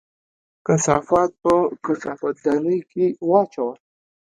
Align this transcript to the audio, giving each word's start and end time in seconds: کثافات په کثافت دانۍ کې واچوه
کثافات 0.65 1.31
په 1.43 1.53
کثافت 1.85 2.35
دانۍ 2.43 2.79
کې 2.91 3.05
واچوه 3.29 3.73